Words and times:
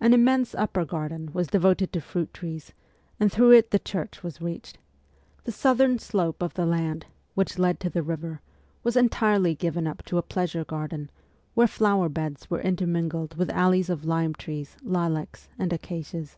An 0.00 0.12
immense' 0.12 0.54
upper 0.54 0.84
garden' 0.84 1.30
was 1.32 1.46
devoted 1.46 1.90
to 1.94 2.00
fruit 2.02 2.34
trees, 2.34 2.74
and 3.18 3.32
through 3.32 3.52
it 3.52 3.70
the 3.70 3.78
church 3.78 4.22
was 4.22 4.42
reached. 4.42 4.76
The 5.44 5.50
southern 5.50 5.98
slope 5.98 6.42
of 6.42 6.52
the 6.52 6.66
land, 6.66 7.06
which 7.34 7.58
led 7.58 7.80
to 7.80 7.88
the 7.88 8.02
river, 8.02 8.42
was 8.82 8.98
entirely 8.98 9.54
given 9.54 9.86
up 9.86 10.04
to 10.12 10.18
a 10.18 10.22
pleasure 10.22 10.66
garden, 10.66 11.08
where 11.54 11.66
flower 11.66 12.10
beds 12.10 12.50
were 12.50 12.60
intermingled 12.60 13.36
with 13.38 13.48
alleys 13.48 13.88
of 13.88 14.04
lime 14.04 14.34
trees, 14.34 14.76
lilacs, 14.82 15.48
and 15.58 15.72
acacias. 15.72 16.36